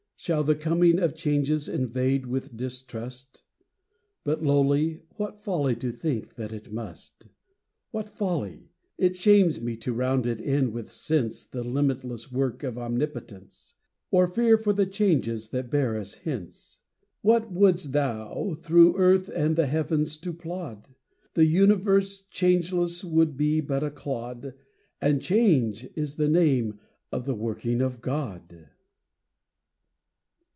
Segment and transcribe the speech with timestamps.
[0.23, 3.41] Shall the coming of changes invade with distrust?
[4.23, 7.27] Bow lowly, what folly to think that it must.
[7.89, 8.69] What folly!
[8.99, 13.73] It shames me to round in with sense The limitless work of omnipotence,
[14.11, 16.77] Or fear for the changes that bear us hence.
[17.21, 20.87] What wouldst thou, through earth and the heavens to plod?
[21.33, 24.53] The universe changeless would be but a clod,
[25.01, 26.79] And change is the name
[27.11, 28.67] of the working of God.